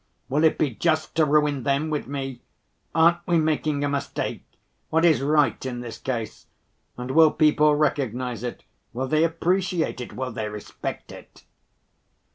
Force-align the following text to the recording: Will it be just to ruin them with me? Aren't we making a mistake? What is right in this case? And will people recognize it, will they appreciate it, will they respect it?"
Will 0.29 0.43
it 0.43 0.57
be 0.57 0.73
just 0.73 1.13
to 1.13 1.25
ruin 1.25 1.61
them 1.61 1.91
with 1.91 2.07
me? 2.07 2.41
Aren't 2.95 3.19
we 3.27 3.37
making 3.37 3.83
a 3.83 3.87
mistake? 3.87 4.41
What 4.89 5.05
is 5.05 5.21
right 5.21 5.63
in 5.63 5.81
this 5.81 5.99
case? 5.99 6.47
And 6.97 7.11
will 7.11 7.29
people 7.29 7.75
recognize 7.75 8.41
it, 8.41 8.63
will 8.93 9.07
they 9.07 9.23
appreciate 9.23 10.01
it, 10.01 10.13
will 10.13 10.31
they 10.31 10.49
respect 10.49 11.11
it?" 11.11 11.43